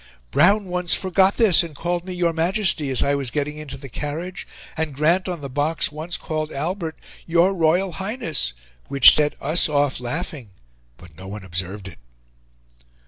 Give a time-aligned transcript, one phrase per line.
[0.31, 3.87] Brown once forgot this and called me 'Your Majesty' as I was getting into the
[3.87, 8.53] carriage, and Grant on the box once called Albert 'Your Royal Highness,'
[8.87, 10.49] which set us off laughing,
[10.97, 11.99] but no one observed it."